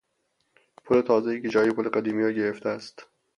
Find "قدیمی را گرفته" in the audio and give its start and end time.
1.89-2.69